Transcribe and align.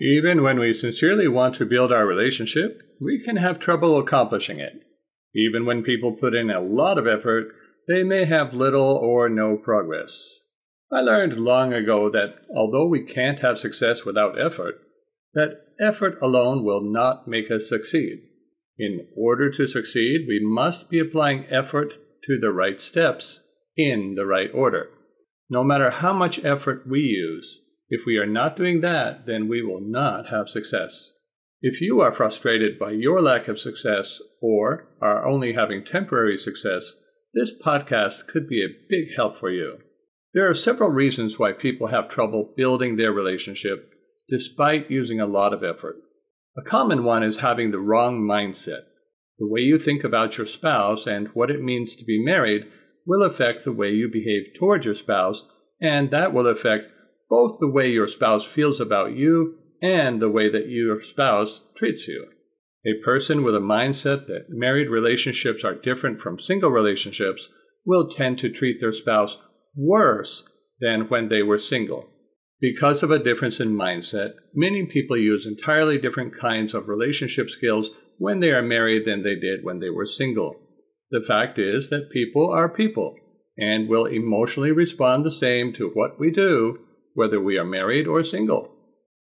Even 0.00 0.42
when 0.42 0.58
we 0.60 0.74
sincerely 0.74 1.26
want 1.26 1.56
to 1.56 1.66
build 1.66 1.92
our 1.92 2.06
relationship, 2.06 2.80
we 3.00 3.22
can 3.24 3.36
have 3.36 3.58
trouble 3.58 3.98
accomplishing 3.98 4.60
it. 4.60 4.82
Even 5.34 5.66
when 5.66 5.82
people 5.82 6.16
put 6.18 6.34
in 6.34 6.50
a 6.50 6.60
lot 6.60 6.98
of 6.98 7.06
effort, 7.06 7.48
they 7.88 8.02
may 8.02 8.24
have 8.26 8.54
little 8.54 8.96
or 8.96 9.28
no 9.28 9.56
progress. 9.56 10.10
I 10.92 11.00
learned 11.00 11.38
long 11.38 11.72
ago 11.72 12.10
that 12.10 12.34
although 12.56 12.86
we 12.86 13.04
can't 13.04 13.40
have 13.40 13.58
success 13.58 14.04
without 14.04 14.40
effort, 14.40 14.76
that 15.34 15.60
effort 15.80 16.18
alone 16.22 16.64
will 16.64 16.80
not 16.82 17.28
make 17.28 17.50
us 17.50 17.68
succeed. 17.68 18.20
In 18.78 19.08
order 19.16 19.50
to 19.50 19.66
succeed, 19.66 20.26
we 20.28 20.40
must 20.42 20.88
be 20.88 20.98
applying 20.98 21.46
effort 21.50 21.92
to 22.24 22.38
the 22.40 22.52
right 22.52 22.80
steps 22.80 23.40
in 23.76 24.14
the 24.16 24.24
right 24.24 24.50
order. 24.54 24.88
No 25.50 25.64
matter 25.64 25.90
how 25.90 26.12
much 26.12 26.44
effort 26.44 26.86
we 26.88 27.00
use, 27.00 27.58
if 27.88 28.02
we 28.06 28.16
are 28.16 28.26
not 28.26 28.56
doing 28.56 28.80
that, 28.82 29.26
then 29.26 29.48
we 29.48 29.62
will 29.62 29.80
not 29.80 30.28
have 30.28 30.48
success. 30.48 31.10
If 31.60 31.80
you 31.80 32.00
are 32.00 32.12
frustrated 32.12 32.78
by 32.78 32.92
your 32.92 33.20
lack 33.20 33.48
of 33.48 33.58
success 33.58 34.20
or 34.40 34.88
are 35.00 35.26
only 35.26 35.54
having 35.54 35.84
temporary 35.84 36.38
success, 36.38 36.92
this 37.34 37.52
podcast 37.64 38.26
could 38.26 38.48
be 38.48 38.62
a 38.62 38.76
big 38.88 39.16
help 39.16 39.36
for 39.36 39.50
you. 39.50 39.78
There 40.34 40.48
are 40.48 40.54
several 40.54 40.90
reasons 40.90 41.38
why 41.38 41.52
people 41.52 41.88
have 41.88 42.08
trouble 42.08 42.52
building 42.56 42.96
their 42.96 43.12
relationship 43.12 43.90
despite 44.28 44.90
using 44.90 45.20
a 45.20 45.26
lot 45.26 45.54
of 45.54 45.64
effort. 45.64 45.96
A 46.56 46.62
common 46.62 47.04
one 47.04 47.22
is 47.22 47.38
having 47.38 47.70
the 47.70 47.78
wrong 47.78 48.20
mindset. 48.20 48.82
The 49.38 49.48
way 49.48 49.60
you 49.60 49.78
think 49.78 50.04
about 50.04 50.36
your 50.36 50.46
spouse 50.46 51.06
and 51.06 51.28
what 51.28 51.50
it 51.50 51.62
means 51.62 51.94
to 51.94 52.04
be 52.04 52.22
married 52.22 52.66
will 53.06 53.22
affect 53.22 53.64
the 53.64 53.72
way 53.72 53.90
you 53.90 54.10
behave 54.12 54.52
towards 54.58 54.84
your 54.84 54.94
spouse, 54.94 55.42
and 55.80 56.10
that 56.10 56.34
will 56.34 56.46
affect 56.46 56.92
both 57.28 57.58
the 57.60 57.68
way 57.68 57.90
your 57.90 58.08
spouse 58.08 58.44
feels 58.44 58.80
about 58.80 59.14
you 59.14 59.54
and 59.82 60.20
the 60.20 60.30
way 60.30 60.50
that 60.50 60.68
your 60.68 61.02
spouse 61.02 61.60
treats 61.76 62.08
you. 62.08 62.26
A 62.86 63.04
person 63.04 63.44
with 63.44 63.54
a 63.54 63.60
mindset 63.60 64.26
that 64.26 64.46
married 64.48 64.88
relationships 64.88 65.64
are 65.64 65.74
different 65.74 66.20
from 66.20 66.40
single 66.40 66.70
relationships 66.70 67.48
will 67.84 68.08
tend 68.08 68.38
to 68.38 68.50
treat 68.50 68.78
their 68.80 68.92
spouse 68.92 69.36
worse 69.76 70.44
than 70.80 71.08
when 71.08 71.28
they 71.28 71.42
were 71.42 71.58
single. 71.58 72.06
Because 72.60 73.02
of 73.02 73.10
a 73.10 73.22
difference 73.22 73.60
in 73.60 73.76
mindset, 73.76 74.32
many 74.54 74.86
people 74.86 75.16
use 75.16 75.46
entirely 75.46 75.98
different 75.98 76.36
kinds 76.36 76.74
of 76.74 76.88
relationship 76.88 77.50
skills 77.50 77.88
when 78.18 78.40
they 78.40 78.50
are 78.50 78.62
married 78.62 79.06
than 79.06 79.22
they 79.22 79.36
did 79.36 79.64
when 79.64 79.78
they 79.78 79.90
were 79.90 80.06
single. 80.06 80.56
The 81.10 81.24
fact 81.26 81.58
is 81.58 81.88
that 81.90 82.10
people 82.12 82.50
are 82.50 82.68
people 82.68 83.14
and 83.56 83.88
will 83.88 84.06
emotionally 84.06 84.72
respond 84.72 85.24
the 85.24 85.32
same 85.32 85.72
to 85.74 85.90
what 85.94 86.18
we 86.18 86.30
do 86.30 86.78
whether 87.18 87.40
we 87.40 87.58
are 87.58 87.64
married 87.64 88.06
or 88.06 88.22
single. 88.22 88.70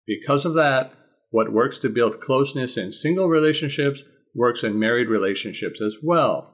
Because 0.04 0.44
of 0.44 0.54
that, 0.54 0.92
what 1.30 1.52
works 1.52 1.78
to 1.78 1.88
build 1.88 2.20
closeness 2.20 2.76
in 2.76 2.92
single 2.92 3.28
relationships 3.28 4.00
works 4.34 4.64
in 4.64 4.76
married 4.80 5.08
relationships 5.08 5.80
as 5.80 5.94
well. 6.02 6.52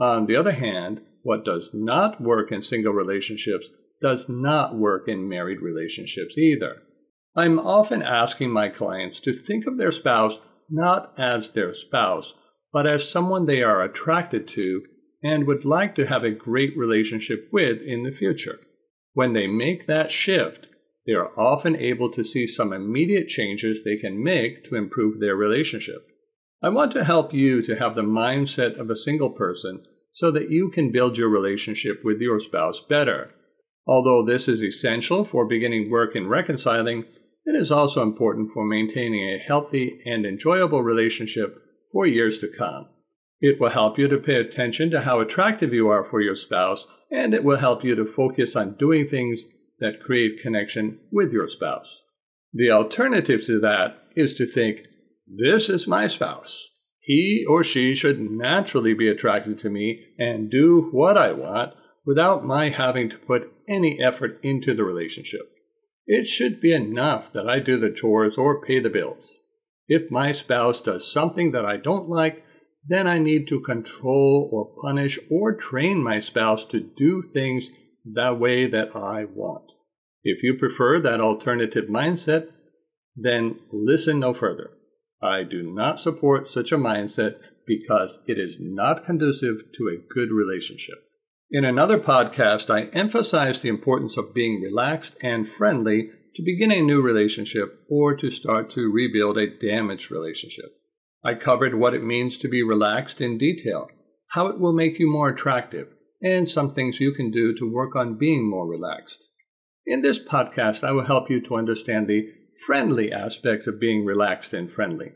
On 0.00 0.24
the 0.24 0.36
other 0.36 0.52
hand, 0.52 1.02
what 1.22 1.44
does 1.44 1.68
not 1.74 2.18
work 2.18 2.50
in 2.50 2.62
single 2.62 2.94
relationships 2.94 3.66
does 4.00 4.26
not 4.26 4.74
work 4.74 5.06
in 5.06 5.28
married 5.28 5.60
relationships 5.60 6.38
either. 6.38 6.76
I'm 7.36 7.58
often 7.58 8.00
asking 8.02 8.50
my 8.50 8.70
clients 8.70 9.20
to 9.20 9.34
think 9.34 9.66
of 9.66 9.76
their 9.76 9.92
spouse 9.92 10.32
not 10.70 11.12
as 11.18 11.50
their 11.50 11.74
spouse, 11.74 12.32
but 12.72 12.86
as 12.86 13.06
someone 13.06 13.44
they 13.44 13.62
are 13.62 13.82
attracted 13.82 14.48
to 14.54 14.82
and 15.22 15.46
would 15.46 15.66
like 15.66 15.94
to 15.96 16.06
have 16.06 16.24
a 16.24 16.30
great 16.30 16.74
relationship 16.74 17.48
with 17.52 17.82
in 17.82 18.04
the 18.04 18.12
future. 18.12 18.58
When 19.12 19.32
they 19.32 19.46
make 19.46 19.86
that 19.86 20.12
shift, 20.12 20.66
they 21.06 21.12
are 21.12 21.38
often 21.38 21.76
able 21.76 22.10
to 22.12 22.24
see 22.24 22.46
some 22.46 22.72
immediate 22.72 23.28
changes 23.28 23.82
they 23.82 23.96
can 23.96 24.22
make 24.22 24.64
to 24.64 24.76
improve 24.76 25.18
their 25.18 25.36
relationship. 25.36 26.06
I 26.62 26.68
want 26.68 26.92
to 26.92 27.04
help 27.04 27.32
you 27.32 27.62
to 27.62 27.76
have 27.76 27.94
the 27.94 28.02
mindset 28.02 28.78
of 28.78 28.90
a 28.90 28.96
single 28.96 29.30
person 29.30 29.82
so 30.14 30.30
that 30.30 30.50
you 30.50 30.70
can 30.70 30.92
build 30.92 31.16
your 31.16 31.30
relationship 31.30 32.00
with 32.04 32.20
your 32.20 32.40
spouse 32.40 32.82
better. 32.88 33.30
Although 33.86 34.24
this 34.24 34.46
is 34.46 34.62
essential 34.62 35.24
for 35.24 35.46
beginning 35.46 35.90
work 35.90 36.14
in 36.14 36.28
reconciling, 36.28 37.06
it 37.46 37.56
is 37.56 37.72
also 37.72 38.02
important 38.02 38.52
for 38.52 38.66
maintaining 38.66 39.26
a 39.26 39.38
healthy 39.38 40.02
and 40.04 40.26
enjoyable 40.26 40.82
relationship 40.82 41.56
for 41.90 42.06
years 42.06 42.38
to 42.40 42.48
come. 42.48 42.88
It 43.40 43.58
will 43.58 43.70
help 43.70 43.98
you 43.98 44.06
to 44.08 44.18
pay 44.18 44.34
attention 44.34 44.90
to 44.90 45.00
how 45.00 45.20
attractive 45.20 45.72
you 45.72 45.88
are 45.88 46.04
for 46.04 46.20
your 46.20 46.36
spouse, 46.36 46.84
and 47.10 47.32
it 47.32 47.42
will 47.42 47.56
help 47.56 47.82
you 47.82 47.94
to 47.94 48.04
focus 48.04 48.54
on 48.54 48.76
doing 48.78 49.08
things 49.08 49.42
that 49.80 50.02
create 50.02 50.42
connection 50.42 50.98
with 51.10 51.32
your 51.32 51.48
spouse. 51.48 51.86
The 52.52 52.70
alternative 52.70 53.44
to 53.46 53.60
that 53.60 53.96
is 54.16 54.34
to 54.34 54.46
think, 54.46 54.80
this 55.26 55.68
is 55.68 55.86
my 55.86 56.08
spouse. 56.08 56.68
He 57.00 57.44
or 57.48 57.64
she 57.64 57.94
should 57.94 58.20
naturally 58.20 58.94
be 58.94 59.08
attracted 59.08 59.60
to 59.60 59.70
me 59.70 60.04
and 60.18 60.50
do 60.50 60.88
what 60.92 61.16
I 61.16 61.32
want 61.32 61.74
without 62.04 62.44
my 62.44 62.70
having 62.70 63.10
to 63.10 63.18
put 63.18 63.52
any 63.68 64.00
effort 64.02 64.40
into 64.42 64.74
the 64.74 64.84
relationship. 64.84 65.50
It 66.06 66.28
should 66.28 66.60
be 66.60 66.72
enough 66.72 67.32
that 67.32 67.48
I 67.48 67.60
do 67.60 67.78
the 67.78 67.90
chores 67.90 68.34
or 68.36 68.64
pay 68.64 68.80
the 68.80 68.90
bills. 68.90 69.36
If 69.86 70.10
my 70.10 70.32
spouse 70.32 70.80
does 70.80 71.12
something 71.12 71.52
that 71.52 71.64
I 71.64 71.76
don't 71.76 72.08
like, 72.08 72.44
then 72.86 73.06
I 73.06 73.18
need 73.18 73.48
to 73.48 73.60
control 73.60 74.48
or 74.52 74.74
punish 74.82 75.18
or 75.30 75.54
train 75.54 76.02
my 76.02 76.20
spouse 76.20 76.64
to 76.70 76.80
do 76.80 77.22
things 77.32 77.68
the 78.04 78.34
way 78.34 78.68
that 78.68 78.94
I 78.94 79.24
want. 79.24 79.64
If 80.22 80.42
you 80.42 80.54
prefer 80.54 81.00
that 81.00 81.20
alternative 81.20 81.88
mindset, 81.88 82.48
then 83.16 83.60
listen 83.72 84.20
no 84.20 84.34
further. 84.34 84.70
I 85.22 85.42
do 85.42 85.62
not 85.62 86.00
support 86.00 86.50
such 86.50 86.72
a 86.72 86.78
mindset 86.78 87.36
because 87.66 88.18
it 88.26 88.38
is 88.38 88.56
not 88.58 89.04
conducive 89.04 89.56
to 89.76 89.88
a 89.88 90.14
good 90.14 90.30
relationship. 90.30 90.96
In 91.50 91.64
another 91.64 91.98
podcast, 91.98 92.70
I 92.70 92.90
emphasized 92.96 93.62
the 93.62 93.68
importance 93.68 94.16
of 94.16 94.34
being 94.34 94.62
relaxed 94.62 95.16
and 95.20 95.48
friendly 95.48 96.10
to 96.36 96.42
begin 96.44 96.70
a 96.70 96.80
new 96.80 97.02
relationship 97.02 97.80
or 97.88 98.16
to 98.16 98.30
start 98.30 98.70
to 98.72 98.92
rebuild 98.92 99.36
a 99.36 99.58
damaged 99.58 100.10
relationship. 100.10 100.72
I 101.24 101.34
covered 101.34 101.74
what 101.74 101.92
it 101.92 102.04
means 102.04 102.38
to 102.38 102.48
be 102.48 102.62
relaxed 102.62 103.20
in 103.20 103.36
detail, 103.36 103.88
how 104.28 104.46
it 104.46 104.58
will 104.58 104.72
make 104.72 104.98
you 104.98 105.10
more 105.10 105.28
attractive, 105.28 105.88
and 106.22 106.50
some 106.50 106.70
things 106.70 107.00
you 107.00 107.12
can 107.12 107.30
do 107.30 107.54
to 107.56 107.72
work 107.72 107.96
on 107.96 108.18
being 108.18 108.48
more 108.48 108.66
relaxed. 108.66 109.18
In 109.86 110.02
this 110.02 110.18
podcast, 110.18 110.84
I 110.84 110.92
will 110.92 111.06
help 111.06 111.30
you 111.30 111.40
to 111.42 111.56
understand 111.56 112.06
the 112.06 112.28
friendly 112.66 113.12
aspect 113.12 113.66
of 113.66 113.80
being 113.80 114.04
relaxed 114.04 114.52
and 114.52 114.70
friendly. 114.70 115.12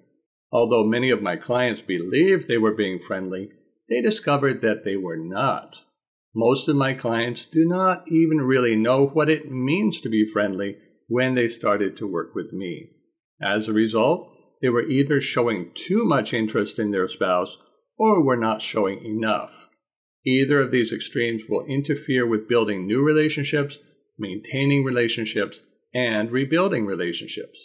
Although 0.51 0.85
many 0.85 1.11
of 1.11 1.23
my 1.23 1.37
clients 1.37 1.83
believed 1.87 2.49
they 2.49 2.59
were 2.59 2.75
being 2.75 3.01
friendly, 3.01 3.51
they 3.89 4.01
discovered 4.01 4.63
that 4.63 4.85
they 4.85 4.97
were 4.97 5.17
not. 5.17 5.77
Most 6.35 6.69
of 6.69 6.77
my 6.77 6.95
clients 6.95 7.45
do 7.45 7.65
not 7.65 8.05
even 8.09 8.41
really 8.41 8.75
know 8.75 9.07
what 9.07 9.29
it 9.29 9.51
means 9.51 10.01
to 10.01 10.09
be 10.09 10.27
friendly 10.27 10.77
when 11.07 11.35
they 11.35 11.49
started 11.49 11.97
to 11.99 12.07
work 12.07 12.35
with 12.35 12.53
me. 12.53 12.91
As 13.43 13.69
a 13.69 13.73
result, 13.73 14.33
they 14.63 14.69
were 14.69 14.89
either 14.89 15.21
showing 15.21 15.71
too 15.75 16.05
much 16.05 16.33
interest 16.33 16.79
in 16.79 16.91
their 16.91 17.09
spouse 17.09 17.57
or 17.99 18.25
were 18.25 18.37
not 18.37 18.63
showing 18.63 19.05
enough. 19.05 19.51
Either 20.27 20.61
of 20.61 20.71
these 20.71 20.93
extremes 20.93 21.43
will 21.49 21.67
interfere 21.67 22.27
with 22.27 22.49
building 22.49 22.87
new 22.87 23.03
relationships 23.03 23.77
maintaining 24.19 24.85
relationships, 24.85 25.59
and 25.93 26.31
rebuilding 26.31 26.87
relationships. 26.87 27.59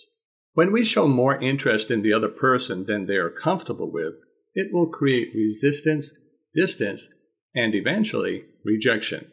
When 0.53 0.71
we 0.71 0.83
show 0.83 1.07
more 1.07 1.41
interest 1.41 1.91
in 1.91 2.01
the 2.01 2.13
other 2.13 2.27
person 2.27 2.85
than 2.85 3.05
they 3.05 3.15
are 3.15 3.29
comfortable 3.29 3.91
with, 3.91 4.15
it 4.55 4.73
will 4.73 4.87
create 4.87 5.33
resistance, 5.35 6.11
distance, 6.55 7.07
and 7.55 7.75
eventually 7.75 8.45
rejection. 8.65 9.31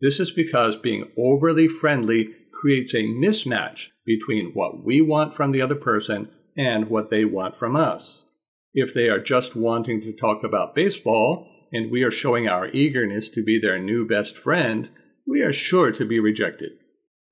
This 0.00 0.20
is 0.20 0.30
because 0.30 0.76
being 0.76 1.10
overly 1.16 1.68
friendly 1.68 2.30
creates 2.52 2.94
a 2.94 2.98
mismatch 2.98 3.88
between 4.04 4.52
what 4.52 4.84
we 4.84 5.00
want 5.00 5.34
from 5.34 5.52
the 5.52 5.62
other 5.62 5.74
person 5.74 6.28
and 6.56 6.88
what 6.88 7.10
they 7.10 7.24
want 7.24 7.56
from 7.56 7.76
us. 7.76 8.22
If 8.74 8.92
they 8.92 9.08
are 9.08 9.20
just 9.20 9.56
wanting 9.56 10.02
to 10.02 10.12
talk 10.12 10.44
about 10.44 10.74
baseball 10.74 11.48
and 11.72 11.90
we 11.90 12.02
are 12.02 12.10
showing 12.10 12.48
our 12.48 12.68
eagerness 12.68 13.28
to 13.30 13.42
be 13.42 13.58
their 13.60 13.78
new 13.78 14.06
best 14.06 14.36
friend, 14.36 14.88
we 15.26 15.42
are 15.42 15.52
sure 15.52 15.90
to 15.92 16.04
be 16.04 16.20
rejected. 16.20 16.72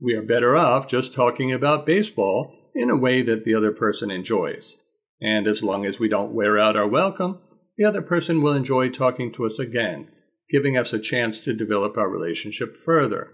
We 0.01 0.15
are 0.15 0.23
better 0.23 0.57
off 0.57 0.89
just 0.89 1.15
talking 1.15 1.53
about 1.53 1.87
baseball 1.87 2.71
in 2.75 2.91
a 2.91 2.97
way 2.97 3.23
that 3.23 3.45
the 3.45 3.55
other 3.55 3.73
person 3.73 4.11
enjoys. 4.11 4.75
And 5.21 5.47
as 5.47 5.63
long 5.63 5.87
as 5.87 5.99
we 5.99 6.09
don't 6.09 6.35
wear 6.35 6.59
out 6.59 6.77
our 6.77 6.89
welcome, 6.89 7.39
the 7.77 7.85
other 7.85 8.03
person 8.03 8.43
will 8.43 8.55
enjoy 8.55 8.91
talking 8.91 9.33
to 9.33 9.47
us 9.47 9.59
again, 9.59 10.09
giving 10.51 10.77
us 10.77 10.93
a 10.93 10.99
chance 10.99 11.41
to 11.41 11.55
develop 11.55 11.97
our 11.97 12.09
relationship 12.09 12.77
further. 12.77 13.31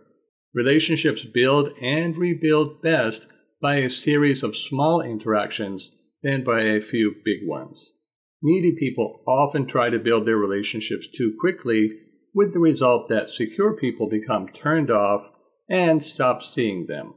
Relationships 0.55 1.23
build 1.23 1.71
and 1.81 2.17
rebuild 2.17 2.83
best 2.83 3.23
by 3.63 3.77
a 3.77 3.91
series 3.91 4.43
of 4.43 4.57
small 4.57 5.01
interactions 5.01 5.91
than 6.23 6.45
by 6.45 6.61
a 6.61 6.81
few 6.81 7.15
big 7.25 7.47
ones. 7.47 7.93
Needy 8.43 8.75
people 8.79 9.23
often 9.27 9.67
try 9.67 9.91
to 9.91 9.99
build 9.99 10.27
their 10.27 10.37
relationships 10.37 11.07
too 11.15 11.37
quickly, 11.39 11.91
with 12.35 12.53
the 12.53 12.61
result 12.61 13.09
that 13.09 13.31
secure 13.31 13.77
people 13.77 14.09
become 14.09 14.49
turned 14.49 14.91
off 14.91 15.29
and 15.69 16.03
stop 16.05 16.43
seeing 16.43 16.87
them. 16.87 17.15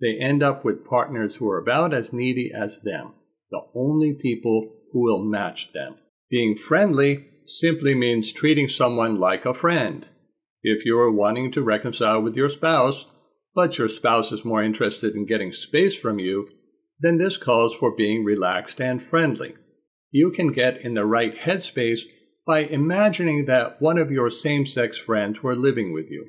They 0.00 0.18
end 0.20 0.42
up 0.42 0.64
with 0.64 0.84
partners 0.84 1.36
who 1.36 1.48
are 1.48 1.58
about 1.58 1.94
as 1.94 2.12
needy 2.12 2.50
as 2.54 2.80
them, 2.82 3.12
the 3.50 3.60
only 3.74 4.14
people 4.14 4.80
who 4.92 5.02
will 5.02 5.22
match 5.22 5.72
them. 5.72 5.96
Being 6.30 6.56
friendly 6.56 7.26
simply 7.46 7.94
means 7.94 8.32
treating 8.32 8.68
someone 8.68 9.20
like 9.20 9.46
a 9.46 9.54
friend. 9.54 10.06
If 10.62 10.84
you 10.84 10.98
are 10.98 11.10
wanting 11.10 11.52
to 11.52 11.62
reconcile 11.62 12.20
with 12.20 12.36
your 12.36 12.50
spouse, 12.50 13.04
but 13.54 13.78
your 13.78 13.88
spouse 13.88 14.32
is 14.32 14.44
more 14.44 14.62
interested 14.62 15.14
in 15.14 15.26
getting 15.26 15.52
space 15.52 15.94
from 15.94 16.18
you, 16.18 16.48
then 16.98 17.18
this 17.18 17.36
calls 17.36 17.76
for 17.76 17.94
being 17.94 18.24
relaxed 18.24 18.80
and 18.80 19.02
friendly. 19.02 19.54
You 20.14 20.30
can 20.30 20.52
get 20.52 20.80
in 20.80 20.94
the 20.94 21.04
right 21.04 21.36
headspace 21.36 22.02
by 22.46 22.60
imagining 22.60 23.46
that 23.46 23.82
one 23.82 23.98
of 23.98 24.12
your 24.12 24.30
same 24.30 24.64
sex 24.64 24.96
friends 24.96 25.42
were 25.42 25.56
living 25.56 25.92
with 25.92 26.08
you. 26.08 26.28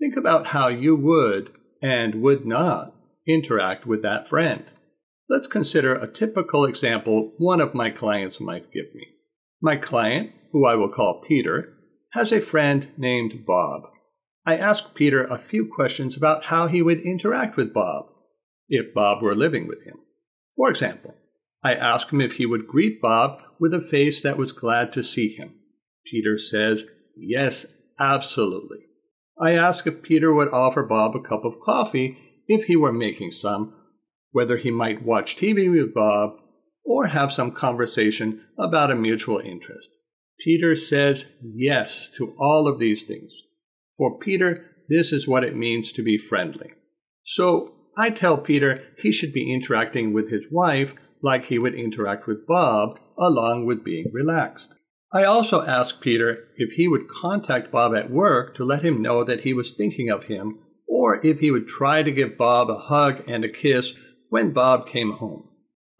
Think 0.00 0.16
about 0.16 0.48
how 0.48 0.66
you 0.66 0.96
would 0.96 1.52
and 1.80 2.22
would 2.22 2.44
not 2.44 2.92
interact 3.28 3.86
with 3.86 4.02
that 4.02 4.28
friend. 4.28 4.64
Let's 5.28 5.46
consider 5.46 5.94
a 5.94 6.12
typical 6.12 6.64
example 6.64 7.34
one 7.38 7.60
of 7.60 7.72
my 7.72 7.90
clients 7.90 8.40
might 8.40 8.72
give 8.72 8.92
me. 8.96 9.06
My 9.62 9.76
client, 9.76 10.32
who 10.50 10.66
I 10.66 10.74
will 10.74 10.90
call 10.92 11.22
Peter, 11.28 11.72
has 12.14 12.32
a 12.32 12.40
friend 12.40 12.88
named 12.98 13.46
Bob. 13.46 13.82
I 14.44 14.56
asked 14.56 14.96
Peter 14.96 15.22
a 15.22 15.38
few 15.38 15.70
questions 15.72 16.16
about 16.16 16.46
how 16.46 16.66
he 16.66 16.82
would 16.82 16.98
interact 17.02 17.56
with 17.56 17.72
Bob 17.72 18.06
if 18.68 18.92
Bob 18.92 19.22
were 19.22 19.36
living 19.36 19.68
with 19.68 19.84
him. 19.84 19.98
For 20.56 20.68
example, 20.68 21.14
I 21.62 21.74
asked 21.74 22.10
him 22.10 22.20
if 22.20 22.32
he 22.32 22.46
would 22.46 22.66
greet 22.66 23.00
Bob 23.00 23.42
with 23.58 23.74
a 23.74 23.80
face 23.80 24.22
that 24.22 24.38
was 24.38 24.52
glad 24.52 24.92
to 24.94 25.02
see 25.02 25.34
him. 25.34 25.54
Peter 26.10 26.38
says, 26.38 26.84
Yes, 27.16 27.66
absolutely. 27.98 28.78
I 29.38 29.52
asked 29.52 29.86
if 29.86 30.02
Peter 30.02 30.32
would 30.32 30.48
offer 30.48 30.82
Bob 30.82 31.14
a 31.14 31.20
cup 31.20 31.44
of 31.44 31.60
coffee 31.60 32.18
if 32.48 32.64
he 32.64 32.76
were 32.76 32.92
making 32.92 33.32
some, 33.32 33.74
whether 34.32 34.56
he 34.56 34.70
might 34.70 35.04
watch 35.04 35.36
TV 35.36 35.70
with 35.70 35.94
Bob, 35.94 36.30
or 36.84 37.06
have 37.06 37.32
some 37.32 37.52
conversation 37.52 38.42
about 38.58 38.90
a 38.90 38.94
mutual 38.94 39.38
interest. 39.38 39.88
Peter 40.42 40.74
says 40.74 41.26
yes 41.42 42.08
to 42.16 42.34
all 42.38 42.66
of 42.66 42.78
these 42.78 43.04
things. 43.04 43.30
For 43.98 44.18
Peter, 44.18 44.64
this 44.88 45.12
is 45.12 45.28
what 45.28 45.44
it 45.44 45.54
means 45.54 45.92
to 45.92 46.02
be 46.02 46.18
friendly. 46.18 46.72
So 47.24 47.74
I 47.98 48.10
tell 48.10 48.38
Peter 48.38 48.82
he 48.98 49.12
should 49.12 49.32
be 49.32 49.52
interacting 49.52 50.14
with 50.14 50.30
his 50.30 50.44
wife 50.50 50.94
like 51.22 51.46
he 51.46 51.58
would 51.58 51.74
interact 51.74 52.26
with 52.26 52.46
Bob, 52.46 52.98
along 53.18 53.66
with 53.66 53.84
being 53.84 54.06
relaxed. 54.12 54.68
I 55.12 55.24
also 55.24 55.62
asked 55.62 56.00
Peter 56.00 56.48
if 56.56 56.72
he 56.72 56.86
would 56.86 57.08
contact 57.08 57.72
Bob 57.72 57.94
at 57.94 58.10
work 58.10 58.54
to 58.56 58.64
let 58.64 58.84
him 58.84 59.02
know 59.02 59.24
that 59.24 59.40
he 59.40 59.52
was 59.52 59.72
thinking 59.72 60.08
of 60.08 60.24
him, 60.24 60.60
or 60.88 61.24
if 61.26 61.40
he 61.40 61.50
would 61.50 61.66
try 61.66 62.02
to 62.02 62.12
give 62.12 62.38
Bob 62.38 62.70
a 62.70 62.78
hug 62.78 63.22
and 63.28 63.44
a 63.44 63.48
kiss 63.48 63.92
when 64.28 64.52
Bob 64.52 64.86
came 64.88 65.12
home. 65.12 65.48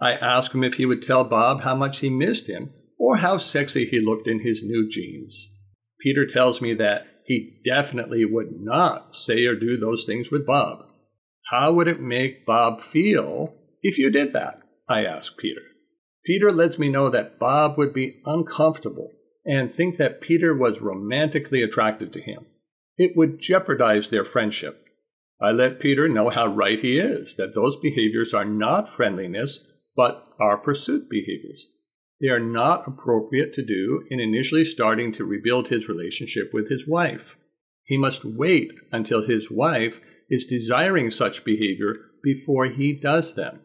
I 0.01 0.13
asked 0.13 0.55
him 0.55 0.65
if 0.65 0.75
he 0.75 0.87
would 0.87 1.03
tell 1.03 1.25
Bob 1.25 1.63
how 1.63 1.75
much 1.75 1.99
he 1.99 2.09
missed 2.09 2.47
him, 2.47 2.73
or 2.99 3.17
how 3.17 3.39
sexy 3.39 3.85
he 3.85 4.01
looked 4.01 4.29
in 4.29 4.41
his 4.41 4.63
new 4.63 4.89
jeans. 4.89 5.35
Peter 6.01 6.27
tells 6.27 6.61
me 6.61 6.75
that 6.75 7.03
he 7.27 7.61
definitely 7.65 8.25
would 8.25 8.61
not 8.61 9.17
say 9.17 9.45
or 9.47 9.55
do 9.55 9.77
those 9.77 10.05
things 10.07 10.31
with 10.31 10.47
Bob. 10.47 10.87
How 11.51 11.73
would 11.73 11.89
it 11.89 12.01
make 12.01 12.47
Bob 12.47 12.81
feel 12.81 13.55
if 13.83 13.99
you 13.99 14.11
did 14.11 14.33
that? 14.33 14.61
I 14.91 15.05
ask 15.05 15.37
Peter. 15.39 15.63
Peter 16.27 16.51
lets 16.51 16.77
me 16.77 16.89
know 16.89 17.11
that 17.11 17.39
Bob 17.39 17.79
would 17.79 17.95
be 17.95 18.21
uncomfortable 18.27 19.13
and 19.47 19.73
think 19.73 19.97
that 19.97 20.21
Peter 20.21 20.53
was 20.53 20.81
romantically 20.81 21.63
attracted 21.63 22.13
to 22.13 22.21
him. 22.21 22.47
It 22.99 23.17
would 23.17 23.39
jeopardize 23.39 24.11
their 24.11 24.25
friendship. 24.25 24.85
I 25.41 25.53
let 25.53 25.79
Peter 25.79 26.09
know 26.09 26.29
how 26.29 26.49
right 26.49 26.81
he 26.81 26.99
is, 26.99 27.37
that 27.37 27.55
those 27.55 27.77
behaviors 27.81 28.35
are 28.35 28.45
not 28.45 28.91
friendliness, 28.91 29.61
but 29.95 30.27
are 30.41 30.59
pursuit 30.59 31.09
behaviors. 31.09 31.65
They 32.21 32.27
are 32.27 32.41
not 32.41 32.89
appropriate 32.89 33.55
to 33.55 33.65
do 33.65 34.05
in 34.11 34.19
initially 34.19 34.65
starting 34.65 35.13
to 35.15 35.25
rebuild 35.25 35.69
his 35.69 35.89
relationship 35.89 36.53
with 36.53 36.69
his 36.69 36.85
wife. 36.89 37.37
He 37.85 37.97
must 37.97 38.25
wait 38.25 38.73
until 38.91 39.25
his 39.25 39.53
wife 39.53 40.01
is 40.29 40.47
desiring 40.47 41.13
such 41.13 41.45
behavior 41.45 41.95
before 42.25 42.67
he 42.67 42.93
does 42.93 43.37
them. 43.37 43.61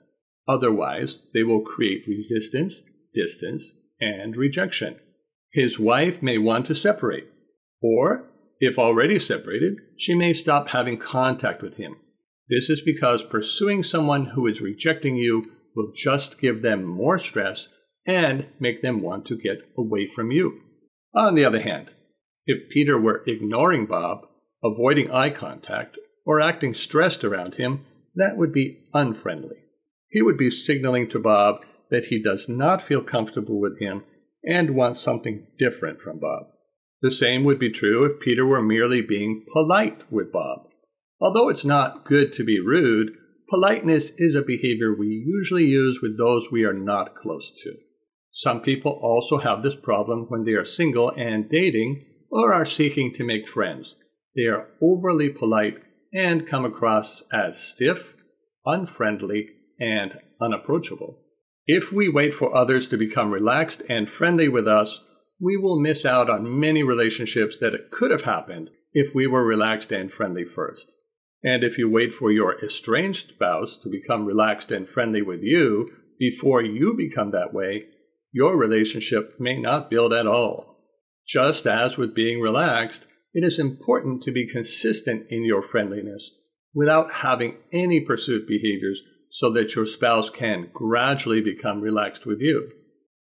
Otherwise, 0.47 1.19
they 1.33 1.43
will 1.43 1.61
create 1.61 2.07
resistance, 2.07 2.81
distance, 3.13 3.73
and 3.99 4.35
rejection. 4.35 4.95
His 5.51 5.79
wife 5.79 6.21
may 6.21 6.37
want 6.37 6.65
to 6.67 6.75
separate, 6.75 7.27
or, 7.81 8.29
if 8.59 8.77
already 8.77 9.19
separated, 9.19 9.77
she 9.97 10.13
may 10.13 10.33
stop 10.33 10.69
having 10.69 10.97
contact 10.97 11.61
with 11.61 11.75
him. 11.75 11.95
This 12.49 12.69
is 12.69 12.81
because 12.81 13.23
pursuing 13.23 13.83
someone 13.83 14.25
who 14.25 14.45
is 14.47 14.61
rejecting 14.61 15.15
you 15.15 15.51
will 15.75 15.91
just 15.95 16.39
give 16.39 16.61
them 16.61 16.83
more 16.83 17.17
stress 17.17 17.67
and 18.05 18.45
make 18.59 18.81
them 18.81 19.01
want 19.01 19.25
to 19.25 19.37
get 19.37 19.59
away 19.77 20.07
from 20.07 20.31
you. 20.31 20.61
On 21.15 21.35
the 21.35 21.45
other 21.45 21.61
hand, 21.61 21.89
if 22.45 22.69
Peter 22.69 22.99
were 22.99 23.23
ignoring 23.25 23.87
Bob, 23.87 24.27
avoiding 24.63 25.09
eye 25.09 25.31
contact, 25.31 25.97
or 26.25 26.39
acting 26.39 26.73
stressed 26.73 27.23
around 27.23 27.55
him, 27.55 27.85
that 28.15 28.37
would 28.37 28.53
be 28.53 28.85
unfriendly. 28.93 29.57
He 30.15 30.21
would 30.21 30.37
be 30.37 30.49
signaling 30.49 31.09
to 31.09 31.19
Bob 31.19 31.65
that 31.91 32.05
he 32.05 32.23
does 32.23 32.47
not 32.47 32.81
feel 32.81 33.01
comfortable 33.01 33.59
with 33.59 33.81
him 33.81 34.05
and 34.45 34.73
wants 34.73 35.01
something 35.01 35.45
different 35.59 35.99
from 35.99 36.19
Bob. 36.19 36.43
The 37.01 37.11
same 37.11 37.43
would 37.43 37.59
be 37.59 37.69
true 37.69 38.05
if 38.05 38.21
Peter 38.21 38.45
were 38.45 38.61
merely 38.61 39.01
being 39.01 39.43
polite 39.51 40.09
with 40.09 40.31
Bob. 40.31 40.69
Although 41.19 41.49
it's 41.49 41.65
not 41.65 42.05
good 42.05 42.31
to 42.31 42.45
be 42.45 42.61
rude, 42.61 43.11
politeness 43.49 44.11
is 44.17 44.35
a 44.35 44.41
behavior 44.41 44.95
we 44.97 45.07
usually 45.07 45.65
use 45.65 45.99
with 46.01 46.17
those 46.17 46.49
we 46.49 46.63
are 46.63 46.71
not 46.71 47.17
close 47.21 47.51
to. 47.63 47.73
Some 48.31 48.61
people 48.61 48.93
also 49.03 49.37
have 49.39 49.63
this 49.63 49.75
problem 49.75 50.27
when 50.29 50.45
they 50.45 50.53
are 50.53 50.63
single 50.63 51.09
and 51.09 51.49
dating 51.49 52.05
or 52.31 52.53
are 52.53 52.65
seeking 52.65 53.13
to 53.15 53.25
make 53.25 53.49
friends. 53.49 53.97
They 54.33 54.43
are 54.43 54.69
overly 54.81 55.27
polite 55.27 55.75
and 56.13 56.47
come 56.47 56.63
across 56.63 57.21
as 57.33 57.59
stiff, 57.61 58.15
unfriendly, 58.65 59.49
and 59.79 60.19
unapproachable. 60.41 61.19
If 61.67 61.91
we 61.91 62.09
wait 62.09 62.33
for 62.33 62.55
others 62.55 62.87
to 62.89 62.97
become 62.97 63.31
relaxed 63.31 63.81
and 63.89 64.09
friendly 64.09 64.47
with 64.47 64.67
us, 64.67 64.99
we 65.39 65.57
will 65.57 65.79
miss 65.79 66.05
out 66.05 66.29
on 66.29 66.59
many 66.59 66.83
relationships 66.83 67.57
that 67.59 67.91
could 67.91 68.11
have 68.11 68.23
happened 68.23 68.69
if 68.93 69.13
we 69.13 69.27
were 69.27 69.43
relaxed 69.43 69.91
and 69.91 70.11
friendly 70.11 70.45
first. 70.45 70.85
And 71.43 71.63
if 71.63 71.77
you 71.77 71.89
wait 71.89 72.13
for 72.13 72.31
your 72.31 72.63
estranged 72.63 73.29
spouse 73.29 73.77
to 73.83 73.89
become 73.89 74.25
relaxed 74.25 74.71
and 74.71 74.87
friendly 74.87 75.21
with 75.21 75.41
you 75.41 75.89
before 76.17 76.61
you 76.61 76.95
become 76.95 77.31
that 77.31 77.53
way, 77.53 77.85
your 78.31 78.57
relationship 78.57 79.35
may 79.39 79.59
not 79.59 79.89
build 79.89 80.13
at 80.13 80.27
all. 80.27 80.77
Just 81.27 81.65
as 81.65 81.97
with 81.97 82.15
being 82.15 82.41
relaxed, 82.41 83.05
it 83.33 83.43
is 83.43 83.59
important 83.59 84.23
to 84.23 84.31
be 84.31 84.47
consistent 84.47 85.27
in 85.29 85.43
your 85.43 85.61
friendliness 85.61 86.29
without 86.73 87.11
having 87.11 87.57
any 87.73 87.99
pursuit 87.99 88.47
behaviors 88.47 89.01
so 89.35 89.51
that 89.51 89.75
your 89.75 89.85
spouse 89.85 90.29
can 90.29 90.69
gradually 90.73 91.41
become 91.41 91.81
relaxed 91.81 92.25
with 92.25 92.39
you. 92.39 92.71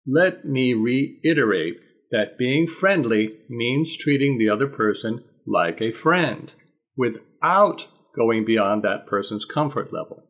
Let 0.08 0.44
me 0.44 0.74
reiterate 0.74 1.78
that 2.10 2.36
being 2.39 2.68
friendly 2.68 3.38
means 3.48 3.96
treating 3.96 4.39
the 4.39 4.50
other 4.50 4.66
person 4.66 5.24
like 5.46 5.80
a 5.82 5.92
friend 5.92 6.51
without 6.98 7.86
going 8.16 8.44
beyond 8.44 8.84
that 8.84 9.06
person's 9.06 9.46
comfort 9.46 9.94
level. 9.94 10.24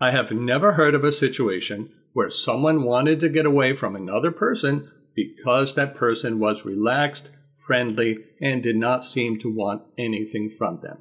I 0.00 0.12
have 0.12 0.30
never 0.30 0.74
heard 0.74 0.94
of 0.94 1.02
a 1.02 1.12
situation 1.12 1.90
where 2.12 2.30
someone 2.30 2.84
wanted 2.84 3.18
to 3.20 3.28
get 3.28 3.44
away 3.44 3.74
from 3.74 3.96
another 3.96 4.30
person 4.30 4.88
because 5.16 5.74
that 5.74 5.96
person 5.96 6.38
was 6.38 6.64
relaxed, 6.64 7.28
friendly, 7.66 8.18
and 8.40 8.62
did 8.62 8.76
not 8.76 9.04
seem 9.04 9.40
to 9.40 9.52
want 9.52 9.82
anything 9.98 10.54
from 10.56 10.78
them. 10.80 10.98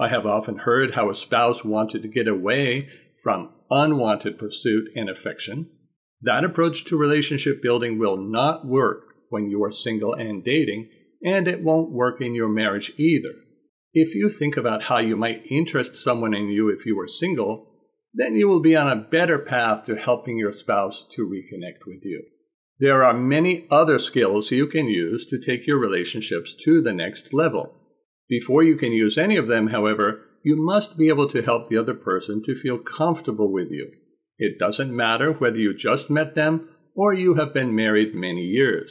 I 0.00 0.08
have 0.08 0.26
often 0.26 0.58
heard 0.58 0.94
how 0.94 1.10
a 1.10 1.16
spouse 1.16 1.64
wanted 1.64 2.02
to 2.02 2.08
get 2.08 2.26
away 2.26 2.88
from 3.22 3.50
unwanted 3.70 4.38
pursuit 4.38 4.88
and 4.94 5.08
affection. 5.08 5.70
That 6.22 6.44
approach 6.44 6.84
to 6.86 6.96
relationship 6.96 7.62
building 7.62 7.98
will 7.98 8.16
not 8.16 8.66
work 8.66 9.14
when 9.30 9.50
you 9.50 9.62
are 9.64 9.72
single 9.72 10.14
and 10.14 10.44
dating, 10.44 10.90
and 11.22 11.46
it 11.46 11.62
won't 11.62 11.92
work 11.92 12.20
in 12.20 12.34
your 12.34 12.48
marriage 12.48 12.92
either. 12.96 13.34
If 13.92 14.14
you 14.14 14.28
think 14.28 14.56
about 14.56 14.82
how 14.82 14.98
you 14.98 15.16
might 15.16 15.50
interest 15.50 15.96
someone 15.96 16.34
in 16.34 16.48
you 16.48 16.68
if 16.68 16.86
you 16.86 16.96
were 16.96 17.08
single, 17.08 17.66
then 18.14 18.34
you 18.34 18.48
will 18.48 18.60
be 18.60 18.76
on 18.76 18.88
a 18.88 18.96
better 18.96 19.38
path 19.38 19.86
to 19.86 19.96
helping 19.96 20.38
your 20.38 20.52
spouse 20.52 21.04
to 21.14 21.26
reconnect 21.26 21.86
with 21.86 22.04
you. 22.04 22.24
There 22.80 23.04
are 23.04 23.14
many 23.14 23.66
other 23.70 23.98
skills 23.98 24.50
you 24.50 24.66
can 24.68 24.86
use 24.86 25.26
to 25.30 25.38
take 25.38 25.66
your 25.66 25.78
relationships 25.78 26.54
to 26.64 26.80
the 26.80 26.92
next 26.92 27.32
level. 27.32 27.74
Before 28.28 28.62
you 28.62 28.76
can 28.76 28.92
use 28.92 29.18
any 29.18 29.36
of 29.36 29.48
them, 29.48 29.68
however, 29.68 30.24
you 30.42 30.56
must 30.56 30.96
be 30.96 31.08
able 31.08 31.28
to 31.30 31.42
help 31.42 31.68
the 31.68 31.76
other 31.76 31.94
person 31.94 32.42
to 32.44 32.54
feel 32.54 32.78
comfortable 32.78 33.52
with 33.52 33.70
you. 33.70 33.90
It 34.38 34.58
doesn't 34.58 34.94
matter 34.94 35.32
whether 35.32 35.58
you 35.58 35.76
just 35.76 36.10
met 36.10 36.34
them 36.34 36.68
or 36.94 37.12
you 37.12 37.34
have 37.34 37.54
been 37.54 37.74
married 37.74 38.14
many 38.14 38.42
years. 38.42 38.90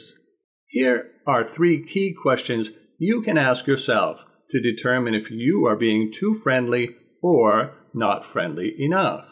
Here 0.66 1.10
are 1.26 1.48
three 1.48 1.84
key 1.84 2.14
questions 2.14 2.70
you 2.98 3.22
can 3.22 3.38
ask 3.38 3.66
yourself 3.66 4.20
to 4.50 4.60
determine 4.60 5.14
if 5.14 5.30
you 5.30 5.66
are 5.66 5.76
being 5.76 6.12
too 6.12 6.34
friendly 6.34 6.96
or 7.22 7.74
not 7.94 8.26
friendly 8.26 8.74
enough. 8.78 9.28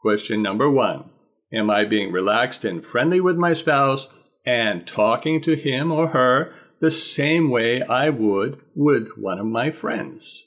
Question 0.00 0.42
number 0.42 0.70
one 0.70 1.04
Am 1.52 1.70
I 1.70 1.84
being 1.84 2.12
relaxed 2.12 2.64
and 2.64 2.84
friendly 2.84 3.20
with 3.20 3.36
my 3.36 3.54
spouse 3.54 4.08
and 4.46 4.86
talking 4.86 5.42
to 5.42 5.54
him 5.54 5.92
or 5.92 6.08
her 6.08 6.54
the 6.80 6.90
same 6.90 7.50
way 7.50 7.82
I 7.82 8.08
would 8.10 8.60
with 8.74 9.16
one 9.16 9.38
of 9.38 9.46
my 9.46 9.70
friends? 9.70 10.44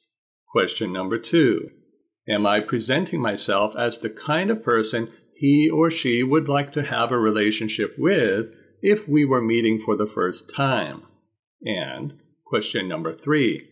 Question 0.56 0.94
number 0.94 1.20
two 1.20 1.70
Am 2.30 2.46
I 2.46 2.62
presenting 2.62 3.20
myself 3.20 3.76
as 3.78 3.98
the 3.98 4.10
kind 4.10 4.50
of 4.50 4.64
person 4.64 5.12
he 5.36 5.70
or 5.70 5.92
she 5.92 6.24
would 6.24 6.48
like 6.48 6.72
to 6.72 6.84
have 6.84 7.12
a 7.12 7.20
relationship 7.20 7.96
with 7.98 8.54
if 8.82 9.06
we 9.06 9.26
were 9.26 9.42
meeting 9.42 9.82
for 9.82 9.98
the 9.98 10.08
first 10.08 10.50
time? 10.56 11.02
And 11.62 12.14
question 12.48 12.88
number 12.88 13.14
three 13.14 13.68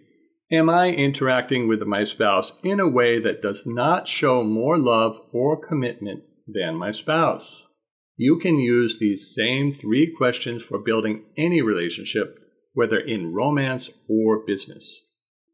Am 0.52 0.70
I 0.70 0.90
interacting 0.90 1.70
with 1.70 1.84
my 1.84 2.04
spouse 2.04 2.52
in 2.66 2.82
a 2.82 2.90
way 2.90 3.18
that 3.18 3.42
does 3.42 3.66
not 3.66 4.10
show 4.10 4.44
more 4.44 4.78
love 4.78 5.16
or 5.32 5.66
commitment 5.66 6.26
than 6.46 6.76
my 6.76 6.92
spouse? 6.92 7.64
You 8.18 8.40
can 8.40 8.58
use 8.58 9.00
these 9.00 9.34
same 9.34 9.72
three 9.72 10.14
questions 10.18 10.64
for 10.64 10.80
building 10.80 11.24
any 11.38 11.62
relationship, 11.62 12.38
whether 12.74 13.00
in 13.00 13.32
romance 13.34 13.90
or 14.10 14.46
business. 14.46 14.84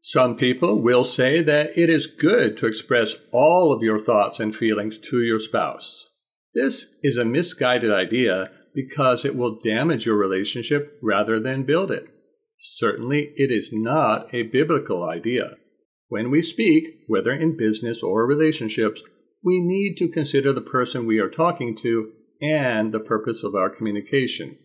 Some 0.02 0.36
people 0.36 0.80
will 0.80 1.04
say 1.04 1.42
that 1.42 1.76
it 1.76 1.90
is 1.90 2.06
good 2.06 2.56
to 2.58 2.66
express 2.66 3.16
all 3.32 3.72
of 3.72 3.82
your 3.82 3.98
thoughts 3.98 4.40
and 4.40 4.56
feelings 4.56 4.98
to 5.10 5.20
your 5.20 5.40
spouse. 5.40 6.06
This 6.54 6.94
is 7.02 7.16
a 7.18 7.24
misguided 7.24 7.92
idea 7.92 8.50
because 8.74 9.24
it 9.24 9.36
will 9.36 9.60
damage 9.60 10.06
your 10.06 10.16
relationship 10.16 10.98
rather 11.02 11.38
than 11.38 11.64
build 11.64 11.90
it. 11.90 12.06
Certainly, 12.58 13.32
it 13.36 13.50
is 13.50 13.70
not 13.72 14.34
a 14.34 14.44
biblical 14.44 15.04
idea. 15.04 15.56
When 16.08 16.30
we 16.30 16.42
speak, 16.42 16.84
whether 17.06 17.32
in 17.32 17.56
business 17.56 18.02
or 18.02 18.26
relationships, 18.26 19.00
we 19.44 19.60
need 19.60 19.96
to 19.98 20.08
consider 20.08 20.52
the 20.52 20.60
person 20.60 21.06
we 21.06 21.18
are 21.18 21.30
talking 21.30 21.76
to 21.82 22.12
and 22.40 22.92
the 22.92 23.00
purpose 23.00 23.42
of 23.44 23.54
our 23.54 23.70
communication. 23.70 24.56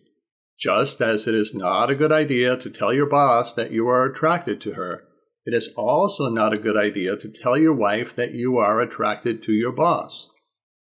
Just 0.58 1.00
as 1.02 1.26
it 1.26 1.34
is 1.34 1.54
not 1.54 1.90
a 1.90 1.94
good 1.94 2.12
idea 2.12 2.56
to 2.56 2.70
tell 2.70 2.92
your 2.92 3.08
boss 3.08 3.54
that 3.54 3.70
you 3.70 3.86
are 3.88 4.06
attracted 4.06 4.60
to 4.62 4.72
her, 4.72 5.02
it 5.46 5.54
is 5.54 5.70
also 5.76 6.28
not 6.28 6.52
a 6.52 6.58
good 6.58 6.76
idea 6.76 7.16
to 7.16 7.28
tell 7.28 7.56
your 7.56 7.72
wife 7.72 8.16
that 8.16 8.34
you 8.34 8.58
are 8.58 8.80
attracted 8.80 9.44
to 9.44 9.52
your 9.52 9.72
boss. 9.72 10.28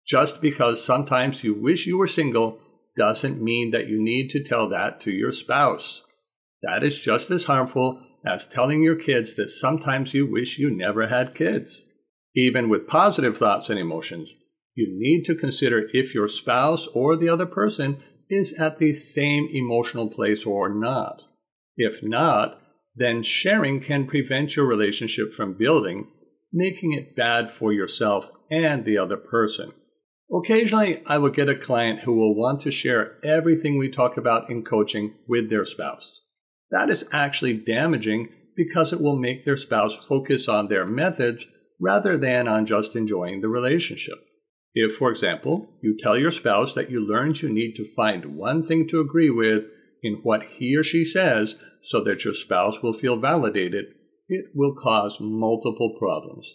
Just 0.07 0.41
because 0.41 0.85
sometimes 0.85 1.43
you 1.43 1.53
wish 1.53 1.87
you 1.87 1.99
were 1.99 2.07
single 2.07 2.61
doesn't 2.97 3.43
mean 3.43 3.73
that 3.73 3.89
you 3.89 4.01
need 4.01 4.31
to 4.31 4.45
tell 4.45 4.69
that 4.69 5.01
to 5.03 5.11
your 5.11 5.33
spouse. 5.33 6.03
That 6.63 6.85
is 6.85 6.99
just 6.99 7.31
as 7.31 7.45
harmful 7.45 8.01
as 8.25 8.47
telling 8.47 8.85
your 8.85 8.95
kids 8.95 9.35
that 9.35 9.51
sometimes 9.51 10.15
you 10.15 10.31
wish 10.31 10.59
you 10.59 10.71
never 10.71 11.09
had 11.09 11.35
kids. 11.35 11.83
Even 12.37 12.69
with 12.69 12.87
positive 12.87 13.37
thoughts 13.37 13.69
and 13.69 13.79
emotions, 13.79 14.31
you 14.75 14.87
need 14.91 15.25
to 15.25 15.35
consider 15.35 15.89
if 15.93 16.15
your 16.15 16.29
spouse 16.29 16.87
or 16.95 17.17
the 17.17 17.29
other 17.29 17.47
person 17.47 18.01
is 18.31 18.55
at 18.55 18.79
the 18.79 18.93
same 18.93 19.49
emotional 19.53 20.09
place 20.09 20.47
or 20.47 20.69
not. 20.73 21.21
If 21.77 22.03
not, 22.03 22.62
then 22.95 23.23
sharing 23.23 23.81
can 23.81 24.07
prevent 24.07 24.57
your 24.57 24.67
relationship 24.67 25.33
from 25.33 25.55
building, 25.55 26.09
making 26.53 26.93
it 26.93 27.17
bad 27.17 27.51
for 27.51 27.73
yourself 27.73 28.31
and 28.51 28.85
the 28.85 28.99
other 28.99 29.17
person. 29.17 29.73
Occasionally, 30.33 31.03
I 31.07 31.19
will 31.19 31.31
get 31.31 31.49
a 31.49 31.55
client 31.55 32.01
who 32.01 32.15
will 32.15 32.35
want 32.35 32.63
to 32.63 32.71
share 32.71 33.19
everything 33.25 33.79
we 33.79 33.91
talk 33.91 34.17
about 34.17 34.51
in 34.51 34.65
coaching 34.65 35.15
with 35.29 35.51
their 35.51 35.67
spouse. 35.67 36.09
That 36.71 36.89
is 36.89 37.05
actually 37.13 37.59
damaging 37.59 38.31
because 38.57 38.93
it 38.93 39.01
will 39.01 39.19
make 39.19 39.45
their 39.45 39.59
spouse 39.59 39.95
focus 40.07 40.49
on 40.49 40.69
their 40.69 40.87
methods 40.87 41.45
rather 41.81 42.17
than 42.17 42.49
on 42.49 42.67
just 42.67 42.97
enjoying 42.97 43.41
the 43.41 43.49
relationship. 43.49 44.19
If, 44.75 44.97
for 44.97 45.11
example, 45.11 45.69
you 45.83 45.99
tell 46.03 46.17
your 46.17 46.33
spouse 46.33 46.75
that 46.75 46.91
you 46.91 47.07
learned 47.07 47.43
you 47.43 47.53
need 47.53 47.75
to 47.77 47.95
find 47.95 48.37
one 48.37 48.67
thing 48.67 48.89
to 48.89 49.01
agree 49.01 49.31
with 49.31 49.65
in 50.03 50.21
what 50.23 50.43
he 50.59 50.77
or 50.77 50.83
she 50.83 51.05
says 51.05 51.55
so 51.89 52.03
that 52.05 52.25
your 52.25 52.35
spouse 52.35 52.77
will 52.83 52.93
feel 52.93 53.19
validated, 53.19 53.87
it 54.29 54.47
will 54.55 54.75
cause 54.75 55.17
multiple 55.21 55.97
problems. 55.99 56.47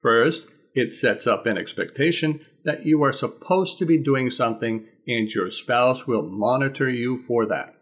First, 0.00 0.42
it 0.74 0.92
sets 0.92 1.26
up 1.26 1.46
an 1.46 1.58
expectation 1.58 2.40
that 2.64 2.86
you 2.86 3.02
are 3.02 3.12
supposed 3.12 3.78
to 3.78 3.86
be 3.86 4.02
doing 4.02 4.30
something 4.30 4.86
and 5.06 5.30
your 5.30 5.50
spouse 5.50 6.06
will 6.06 6.28
monitor 6.30 6.88
you 6.88 7.18
for 7.26 7.46
that. 7.46 7.74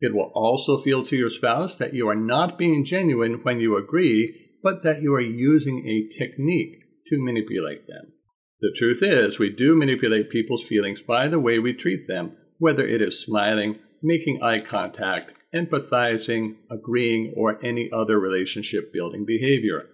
It 0.00 0.14
will 0.14 0.32
also 0.34 0.80
feel 0.80 1.04
to 1.06 1.16
your 1.16 1.30
spouse 1.30 1.76
that 1.76 1.94
you 1.94 2.08
are 2.08 2.16
not 2.16 2.58
being 2.58 2.84
genuine 2.84 3.40
when 3.42 3.60
you 3.60 3.76
agree 3.76 4.34
but 4.62 4.82
that 4.82 5.02
you 5.02 5.14
are 5.14 5.20
using 5.20 5.86
a 5.86 6.18
technique 6.18 6.76
to 7.08 7.22
manipulate 7.22 7.86
them. 7.86 8.12
The 8.60 8.74
truth 8.76 9.02
is, 9.02 9.38
we 9.38 9.50
do 9.50 9.74
manipulate 9.74 10.30
people's 10.30 10.64
feelings 10.64 11.00
by 11.06 11.28
the 11.28 11.40
way 11.40 11.58
we 11.58 11.72
treat 11.72 12.06
them, 12.06 12.36
whether 12.58 12.86
it 12.86 13.00
is 13.00 13.24
smiling, 13.24 13.78
making 14.02 14.42
eye 14.42 14.60
contact, 14.60 15.32
empathizing, 15.54 16.56
agreeing, 16.70 17.34
or 17.36 17.64
any 17.64 17.90
other 17.92 18.18
relationship 18.18 18.92
building 18.92 19.24
behavior. 19.26 19.86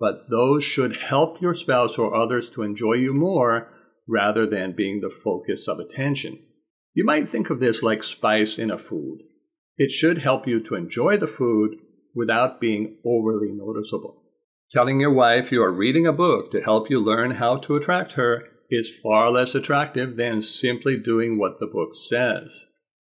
But 0.00 0.28
those 0.30 0.64
should 0.64 0.96
help 0.96 1.40
your 1.40 1.54
spouse 1.54 1.98
or 1.98 2.14
others 2.14 2.50
to 2.50 2.62
enjoy 2.62 2.94
you 2.94 3.12
more 3.12 3.72
rather 4.06 4.46
than 4.46 4.72
being 4.72 5.00
the 5.00 5.10
focus 5.10 5.66
of 5.68 5.78
attention. 5.78 6.38
You 6.94 7.04
might 7.04 7.28
think 7.28 7.50
of 7.50 7.60
this 7.60 7.82
like 7.82 8.02
spice 8.02 8.58
in 8.58 8.70
a 8.70 8.78
food. 8.78 9.18
It 9.76 9.90
should 9.90 10.18
help 10.18 10.48
you 10.48 10.60
to 10.64 10.74
enjoy 10.74 11.18
the 11.18 11.26
food 11.26 11.76
without 12.14 12.60
being 12.60 12.96
overly 13.04 13.52
noticeable. 13.52 14.22
Telling 14.72 15.00
your 15.00 15.12
wife 15.12 15.52
you 15.52 15.62
are 15.62 15.72
reading 15.72 16.06
a 16.06 16.12
book 16.12 16.50
to 16.52 16.60
help 16.60 16.90
you 16.90 16.98
learn 17.00 17.30
how 17.30 17.58
to 17.58 17.76
attract 17.76 18.12
her 18.12 18.44
is 18.70 18.90
far 19.02 19.30
less 19.30 19.54
attractive 19.54 20.16
than 20.16 20.42
simply 20.42 20.96
doing 20.98 21.38
what 21.38 21.58
the 21.60 21.66
book 21.66 21.90
says. 21.94 22.50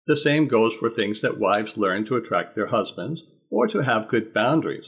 The 0.09 0.17
same 0.17 0.49
goes 0.49 0.75
for 0.75 0.91
things 0.91 1.23
that 1.23 1.39
wives 1.39 1.77
learn 1.77 2.05
to 2.07 2.17
attract 2.17 2.57
their 2.57 2.67
husbands 2.67 3.23
or 3.51 3.69
to 3.69 3.79
have 3.85 4.09
good 4.09 4.35
boundaries. 4.35 4.87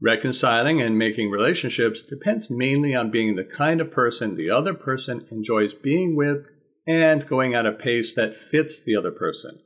Reconciling 0.00 0.80
and 0.80 0.96
making 0.96 1.30
relationships 1.30 2.00
depends 2.02 2.48
mainly 2.48 2.94
on 2.94 3.10
being 3.10 3.36
the 3.36 3.44
kind 3.44 3.82
of 3.82 3.90
person 3.90 4.36
the 4.36 4.48
other 4.48 4.72
person 4.72 5.26
enjoys 5.30 5.74
being 5.74 6.16
with 6.16 6.46
and 6.86 7.28
going 7.28 7.54
at 7.54 7.66
a 7.66 7.72
pace 7.72 8.14
that 8.14 8.36
fits 8.50 8.82
the 8.82 8.96
other 8.96 9.10
person. 9.10 9.58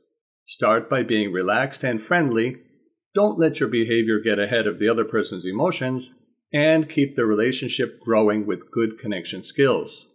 Start 0.47 0.89
by 0.89 1.03
being 1.03 1.31
relaxed 1.31 1.83
and 1.83 2.03
friendly 2.03 2.57
don't 3.17 3.39
let 3.39 3.59
your 3.59 3.69
behavior 3.69 4.19
get 4.19 4.37
ahead 4.37 4.67
of 4.67 4.77
the 4.77 4.89
other 4.89 5.03
person's 5.03 5.43
emotions, 5.43 6.11
and 6.53 6.87
keep 6.87 7.15
the 7.15 7.25
relationship 7.25 7.99
growing 7.99 8.45
with 8.45 8.69
good 8.69 8.99
connection 8.99 9.43
skills. 9.43 10.05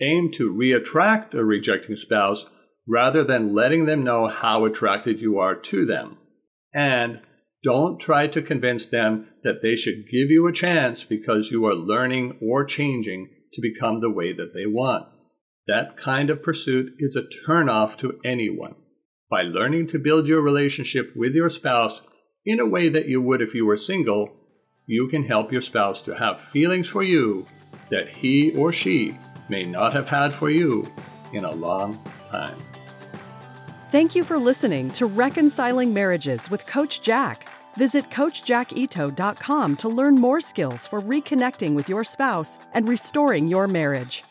Aim 0.00 0.32
to 0.32 0.50
re-attract 0.50 1.34
a 1.34 1.44
rejecting 1.44 1.96
spouse 1.96 2.44
rather 2.88 3.22
than 3.22 3.54
letting 3.54 3.84
them 3.84 4.02
know 4.02 4.28
how 4.28 4.64
attracted 4.64 5.20
you 5.20 5.38
are 5.38 5.54
to 5.54 5.84
them. 5.84 6.16
And 6.72 7.20
don't 7.62 8.00
try 8.00 8.28
to 8.28 8.42
convince 8.42 8.86
them 8.86 9.28
that 9.42 9.60
they 9.62 9.76
should 9.76 10.06
give 10.10 10.30
you 10.30 10.46
a 10.46 10.52
chance 10.52 11.04
because 11.08 11.50
you 11.50 11.66
are 11.66 11.74
learning 11.74 12.38
or 12.40 12.64
changing 12.64 13.28
to 13.52 13.60
become 13.60 14.00
the 14.00 14.10
way 14.10 14.32
that 14.32 14.52
they 14.54 14.66
want. 14.66 15.08
That 15.66 15.96
kind 15.96 16.30
of 16.30 16.42
pursuit 16.42 16.94
is 16.98 17.16
a 17.16 17.24
turnoff 17.46 17.98
to 17.98 18.18
anyone. 18.24 18.74
By 19.30 19.42
learning 19.42 19.88
to 19.88 19.98
build 19.98 20.26
your 20.26 20.40
relationship 20.40 21.12
with 21.14 21.34
your 21.34 21.50
spouse 21.50 22.00
in 22.46 22.60
a 22.60 22.66
way 22.66 22.88
that 22.88 23.08
you 23.08 23.20
would 23.20 23.42
if 23.42 23.54
you 23.54 23.66
were 23.66 23.76
single, 23.76 24.32
you 24.86 25.08
can 25.08 25.24
help 25.24 25.52
your 25.52 25.60
spouse 25.60 26.00
to 26.02 26.14
have 26.14 26.40
feelings 26.40 26.88
for 26.88 27.02
you 27.02 27.46
that 27.90 28.08
he 28.08 28.52
or 28.56 28.72
she 28.72 29.18
may 29.50 29.64
not 29.64 29.92
have 29.92 30.06
had 30.06 30.32
for 30.32 30.48
you 30.48 30.90
in 31.32 31.44
a 31.44 31.52
long 31.52 32.02
time. 32.30 32.62
Thank 33.90 34.14
you 34.14 34.22
for 34.22 34.38
listening 34.38 34.90
to 34.92 35.06
Reconciling 35.06 35.94
Marriages 35.94 36.50
with 36.50 36.66
Coach 36.66 37.00
Jack. 37.00 37.48
Visit 37.76 38.10
CoachJackIto.com 38.10 39.76
to 39.76 39.88
learn 39.88 40.16
more 40.16 40.40
skills 40.40 40.86
for 40.86 41.00
reconnecting 41.00 41.74
with 41.74 41.88
your 41.88 42.04
spouse 42.04 42.58
and 42.74 42.88
restoring 42.88 43.48
your 43.48 43.68
marriage. 43.68 44.24